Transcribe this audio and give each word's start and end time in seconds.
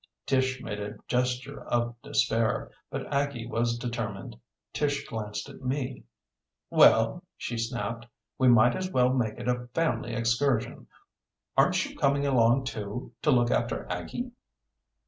Tish 0.25 0.63
made 0.63 0.79
a 0.79 0.97
gesture 1.07 1.61
of 1.63 1.95
despair, 2.01 2.71
but 2.89 3.05
Aggie 3.13 3.45
was 3.45 3.77
determined. 3.77 4.35
Tish 4.73 5.07
glanced 5.07 5.47
at 5.47 5.61
me. 5.61 6.05
"Well?" 6.71 7.21
she 7.37 7.55
snapped. 7.55 8.07
"We 8.39 8.47
might 8.47 8.75
as 8.75 8.89
well 8.89 9.13
make 9.13 9.37
it 9.37 9.47
a 9.47 9.67
family 9.75 10.15
excursion. 10.15 10.87
Aren't 11.55 11.85
you 11.87 11.95
coming 11.95 12.25
along, 12.25 12.63
too, 12.65 13.13
to 13.21 13.29
look 13.29 13.51
after 13.51 13.85
Aggie?" 13.91 14.31